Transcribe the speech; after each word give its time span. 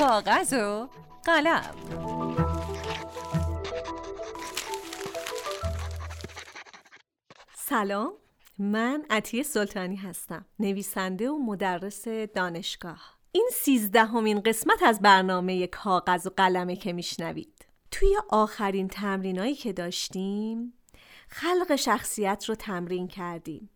کاغذ 0.00 0.52
و 0.52 0.88
قلم 1.24 1.74
سلام. 7.54 8.12
من 8.58 9.04
عطیه 9.10 9.42
سلطانی 9.42 9.96
هستم 9.96 10.44
نویسنده 10.58 11.30
و 11.30 11.38
مدرس 11.38 12.08
دانشگاه. 12.08 13.18
این 13.32 13.50
سیزدهمین 13.52 14.40
قسمت 14.40 14.82
از 14.82 15.00
برنامه 15.00 15.66
کاغذ 15.66 16.26
و 16.26 16.30
قلمه 16.36 16.76
که 16.76 16.92
میشنوید. 16.92 17.66
توی 17.90 18.16
آخرین 18.28 18.88
تمرینایی 18.88 19.54
که 19.54 19.72
داشتیم 19.72 20.72
خلق 21.28 21.76
شخصیت 21.76 22.44
رو 22.48 22.54
تمرین 22.54 23.08
کردیم. 23.08 23.70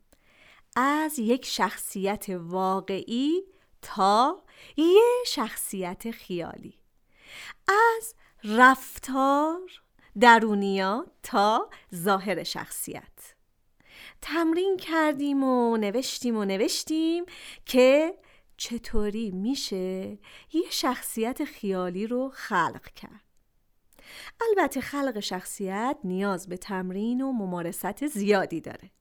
از 0.75 1.19
یک 1.19 1.45
شخصیت 1.45 2.25
واقعی 2.29 3.43
تا 3.81 4.44
یه 4.77 5.23
شخصیت 5.27 6.11
خیالی. 6.11 6.79
از 7.67 8.15
رفتار 8.43 9.81
درونیات 10.19 11.07
تا 11.23 11.69
ظاهر 11.95 12.43
شخصیت. 12.43 13.35
تمرین 14.21 14.77
کردیم 14.77 15.43
و 15.43 15.77
نوشتیم 15.77 16.37
و 16.37 16.45
نوشتیم 16.45 17.25
که 17.65 18.17
چطوری 18.57 19.31
میشه 19.31 20.17
یه 20.53 20.69
شخصیت 20.69 21.45
خیالی 21.45 22.07
رو 22.07 22.31
خلق 22.33 22.89
کرد. 22.95 23.25
البته 24.41 24.81
خلق 24.81 25.19
شخصیت 25.19 25.97
نیاز 26.03 26.49
به 26.49 26.57
تمرین 26.57 27.21
و 27.21 27.31
ممارست 27.31 28.07
زیادی 28.07 28.61
داره 28.61 28.91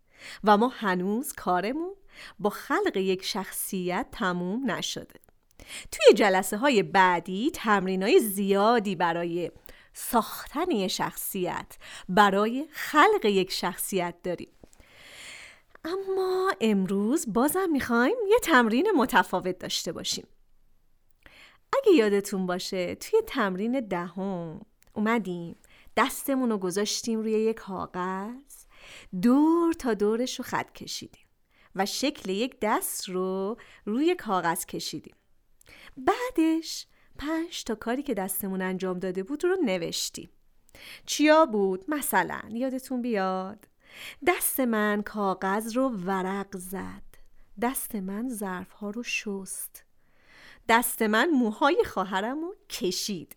و 0.45 0.57
ما 0.57 0.69
هنوز 0.69 1.33
کارمون 1.33 1.95
با 2.39 2.51
خلق 2.51 2.97
یک 2.97 3.25
شخصیت 3.25 4.07
تموم 4.12 4.71
نشده. 4.71 5.23
توی 5.93 6.15
جلسه 6.15 6.57
های 6.57 6.83
بعدی 6.83 7.51
تمرین 7.55 8.03
های 8.03 8.20
زیادی 8.20 8.97
برای 8.97 9.51
ساختن 9.95 10.71
یک 10.71 10.91
شخصیت 10.91 11.77
برای 12.09 12.67
خلق 12.71 13.25
یک 13.25 13.53
شخصیت 13.53 14.15
داریم. 14.23 14.48
اما 15.84 16.53
امروز 16.61 17.25
بازم 17.29 17.71
می‌خوایم 17.73 18.17
یه 18.31 18.39
تمرین 18.43 18.91
متفاوت 18.97 19.59
داشته 19.59 19.93
باشیم. 19.93 20.27
اگه 21.73 21.93
یادتون 21.93 22.47
باشه 22.47 22.95
توی 22.95 23.21
تمرین 23.27 23.81
دهم 23.81 24.61
اومدیم 24.93 25.56
دستمون 25.97 26.51
رو 26.51 26.59
گذاشتیم 26.59 27.21
روی 27.21 27.33
یک 27.33 27.56
کاغذ 27.56 28.65
دور 29.23 29.73
تا 29.73 29.95
دورش 29.95 30.39
رو 30.39 30.45
خط 30.45 30.73
کشیدیم 30.73 31.25
و 31.75 31.87
شکل 31.87 32.31
یک 32.31 32.56
دست 32.62 33.09
رو 33.09 33.56
روی 33.84 34.15
کاغذ 34.15 34.67
کشیدیم. 34.67 35.15
بعدش 35.97 36.87
پنج 37.19 37.64
تا 37.64 37.75
کاری 37.75 38.03
که 38.03 38.14
دستمون 38.14 38.62
انجام 38.62 38.98
داده 38.98 39.23
بود 39.23 39.45
رو 39.45 39.56
نوشتیم. 39.64 40.31
چیا 41.06 41.47
بود؟ 41.47 41.84
مثلا 41.89 42.41
یادتون 42.50 43.03
بیاد؟ 43.03 43.69
دست 44.27 44.61
من 44.61 45.03
کاغذ 45.03 45.77
رو 45.77 45.89
ورق 45.89 46.56
زد. 46.56 47.03
دست 47.61 47.95
من 47.95 48.28
ظرف 48.28 48.72
ها 48.72 48.91
رو 48.91 49.03
شست. 49.03 49.84
دست 50.69 51.03
من 51.03 51.31
موهای 51.31 51.84
خواهرم 51.84 52.41
رو 52.41 52.55
کشید. 52.70 53.37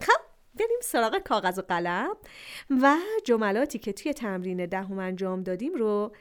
خب 0.00 0.20
بریم 0.54 0.78
سراغ 0.82 1.18
کاغذ 1.18 1.58
و 1.58 1.62
قلم 1.62 2.16
و 2.70 2.96
جملاتی 3.24 3.78
که 3.78 3.92
توی 3.92 4.12
تمرین 4.12 4.66
دهم 4.66 4.98
انجام 4.98 5.42
دادیم 5.42 5.74
رو 5.74 6.12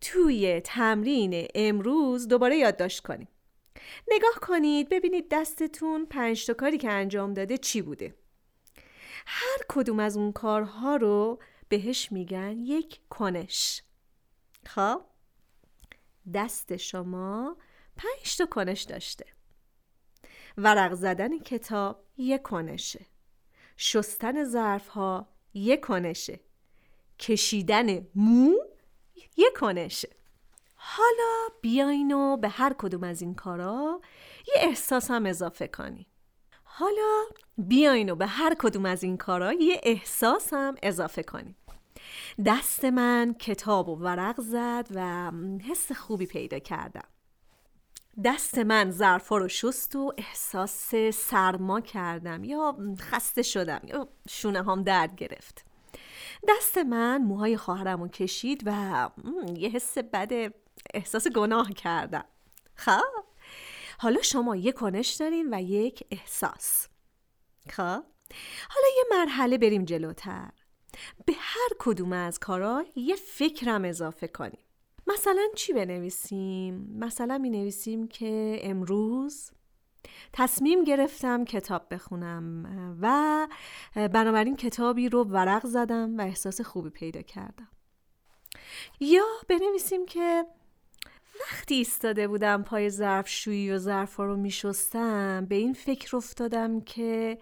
توی 0.00 0.60
تمرین 0.60 1.46
امروز 1.54 2.28
دوباره 2.28 2.56
یادداشت 2.56 3.00
کنیم. 3.00 3.28
نگاه 4.08 4.34
کنید 4.40 4.88
ببینید 4.88 5.26
دستتون 5.30 6.06
پنج 6.06 6.46
تا 6.46 6.54
کاری 6.54 6.78
که 6.78 6.90
انجام 6.90 7.34
داده 7.34 7.58
چی 7.58 7.82
بوده. 7.82 8.14
هر 9.26 9.58
کدوم 9.68 9.98
از 9.98 10.16
اون 10.16 10.32
کارها 10.32 10.96
رو 10.96 11.42
بهش 11.68 12.12
میگن 12.12 12.58
یک 12.58 13.00
کنش. 13.08 13.82
خب؟ 14.66 15.04
دست 16.34 16.76
شما 16.76 17.56
پنج 17.96 18.36
تا 18.36 18.46
کنش 18.46 18.82
داشته. 18.82 19.26
ورق 20.58 20.94
زدن 20.94 21.38
کتاب 21.38 22.04
یک 22.16 22.42
کنشه. 22.42 23.06
شستن 23.76 24.44
ظرف 24.44 24.88
ها 24.88 25.28
یک 25.54 25.80
کنشه. 25.80 26.40
کشیدن 27.18 28.06
مو 28.14 28.54
یک 29.36 29.52
کنشه. 29.56 30.08
حالا 30.84 31.48
بیاین 31.60 32.12
و 32.12 32.36
به 32.36 32.48
هر 32.48 32.72
کدوم 32.78 33.04
از 33.04 33.22
این 33.22 33.34
کارا 33.34 34.00
یه 34.48 34.54
احساس 34.56 35.10
هم 35.10 35.26
اضافه 35.26 35.66
کنین. 35.66 36.06
حالا 36.64 37.22
بیاین 37.58 38.10
و 38.10 38.16
به 38.16 38.26
هر 38.26 38.54
کدوم 38.58 38.84
از 38.84 39.02
این 39.02 39.16
کارا 39.16 39.52
یه 39.52 39.80
احساس 39.82 40.52
هم 40.52 40.74
اضافه 40.82 41.22
کنین. 41.22 41.54
دست 42.46 42.84
من 42.84 43.34
کتاب 43.34 43.88
و 43.88 43.96
ورق 43.96 44.40
زد 44.40 44.86
و 44.94 45.32
حس 45.70 45.92
خوبی 45.92 46.26
پیدا 46.26 46.58
کردم. 46.58 47.08
دست 48.24 48.58
من 48.58 48.90
ظرفا 48.90 49.36
رو 49.36 49.48
شست 49.48 49.96
و 49.96 50.12
احساس 50.18 50.94
سرما 51.12 51.80
کردم 51.80 52.44
یا 52.44 52.76
خسته 53.00 53.42
شدم 53.42 53.80
یا 53.84 54.08
شونه 54.28 54.64
هم 54.64 54.82
درد 54.82 55.14
گرفت. 55.16 55.71
دست 56.48 56.78
من 56.78 57.22
موهای 57.22 57.56
خواهرم 57.56 58.02
رو 58.02 58.08
کشید 58.08 58.62
و 58.66 59.10
یه 59.56 59.68
حس 59.68 59.98
بد 59.98 60.52
احساس 60.94 61.28
گناه 61.28 61.70
کردم. 61.70 62.24
خب 62.74 63.24
حالا 63.98 64.22
شما 64.22 64.56
یک 64.56 64.74
کنش 64.74 65.10
دارین 65.10 65.54
و 65.54 65.62
یک 65.62 66.04
احساس. 66.10 66.88
خب 67.70 68.04
حالا 68.70 68.88
یه 68.96 69.04
مرحله 69.10 69.58
بریم 69.58 69.84
جلوتر. 69.84 70.50
به 71.26 71.32
هر 71.38 71.68
کدوم 71.78 72.12
از 72.12 72.38
کارا 72.38 72.84
یه 72.96 73.16
فکرم 73.16 73.84
اضافه 73.84 74.28
کنیم. 74.28 74.64
مثلا 75.06 75.42
چی 75.56 75.72
بنویسیم؟ 75.72 76.98
مثلا 76.98 77.38
می 77.38 77.50
نویسیم 77.50 78.08
که 78.08 78.58
امروز 78.62 79.50
تصمیم 80.32 80.84
گرفتم 80.84 81.44
کتاب 81.44 81.94
بخونم 81.94 82.66
و 83.00 83.48
بنابراین 83.94 84.56
کتابی 84.56 85.08
رو 85.08 85.24
ورق 85.24 85.66
زدم 85.66 86.18
و 86.18 86.20
احساس 86.20 86.60
خوبی 86.60 86.90
پیدا 86.90 87.22
کردم. 87.22 87.68
یا 89.00 89.24
بنویسیم 89.48 90.06
که 90.06 90.46
وقتی 91.40 91.74
ایستاده 91.74 92.28
بودم 92.28 92.62
پای 92.62 92.90
ظرفشویی 92.90 93.70
و 93.70 93.78
ظرفا 93.78 94.24
رو 94.24 94.36
میشستم 94.36 95.46
به 95.46 95.54
این 95.54 95.72
فکر 95.72 96.16
افتادم 96.16 96.80
که 96.80 97.38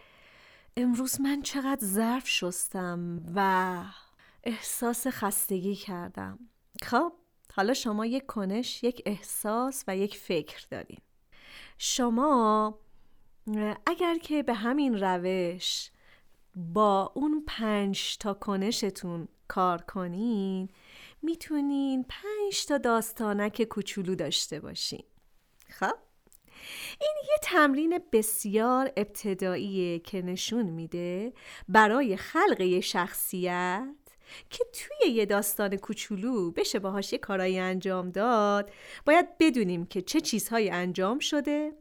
امروز 0.76 1.20
من 1.20 1.42
چقدر 1.42 1.86
ظرف 1.86 2.28
شستم 2.28 3.22
و 3.34 3.82
احساس 4.44 5.06
خستگی 5.06 5.74
کردم. 5.74 6.38
خب 6.82 7.12
حالا 7.54 7.74
شما 7.74 8.06
یک 8.06 8.26
کنش 8.26 8.84
یک 8.84 9.02
احساس 9.06 9.84
و 9.88 9.96
یک 9.96 10.16
فکر 10.16 10.66
دارین. 10.70 10.98
شما 11.78 12.78
اگر 13.86 14.18
که 14.18 14.42
به 14.42 14.54
همین 14.54 15.00
روش 15.00 15.90
با 16.56 17.12
اون 17.14 17.44
پنج 17.46 18.16
تا 18.18 18.34
کنشتون 18.34 19.28
کار 19.48 19.82
کنین 19.82 20.68
می‌تونین 21.22 22.04
پنج 22.08 22.66
تا 22.66 22.78
داستانک 22.78 23.62
کوچولو 23.62 24.14
داشته 24.14 24.60
باشین. 24.60 25.04
خب؟ 25.68 25.94
این 27.00 27.14
یه 27.28 27.36
تمرین 27.42 28.00
بسیار 28.12 28.92
ابتداییه 28.96 29.98
که 29.98 30.22
نشون 30.22 30.66
میده 30.66 31.32
برای 31.68 32.16
خلق 32.16 32.80
شخصیت 32.80 33.94
که 34.50 34.64
توی 34.72 35.12
یه 35.12 35.26
داستان 35.26 35.76
کوچولو 35.76 36.50
بشه 36.50 36.78
باهاش 36.78 37.12
یه 37.12 37.18
کارایی 37.18 37.58
انجام 37.58 38.10
داد. 38.10 38.70
باید 39.06 39.38
بدونیم 39.38 39.86
که 39.86 40.02
چه 40.02 40.20
چیزهایی 40.20 40.70
انجام 40.70 41.18
شده 41.18 41.72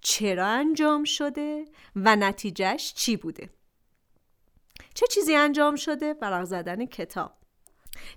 چرا 0.00 0.46
انجام 0.46 1.04
شده 1.04 1.64
و 1.96 2.16
نتیجهش 2.16 2.94
چی 2.94 3.16
بوده. 3.16 3.50
چه 4.94 5.06
چیزی 5.06 5.34
انجام 5.34 5.76
شده؟ 5.76 6.14
برای 6.14 6.46
زدن 6.46 6.86
کتاب. 6.86 7.32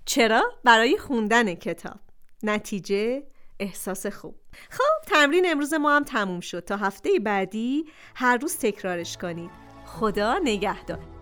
چرا؟ 0.04 0.42
برای 0.64 0.98
خوندن 0.98 1.54
کتاب. 1.54 2.00
نتیجه 2.42 3.22
احساس 3.60 4.06
خوب. 4.06 4.34
خب 4.70 5.06
تمرین 5.06 5.50
امروز 5.50 5.74
ما 5.74 5.96
هم 5.96 6.04
تموم 6.04 6.40
شد. 6.40 6.60
تا 6.60 6.76
هفته 6.76 7.18
بعدی 7.18 7.84
هر 8.14 8.36
روز 8.36 8.58
تکرارش 8.58 9.16
کنید. 9.16 9.50
خدا 9.86 10.38
نگهدار. 10.44 11.19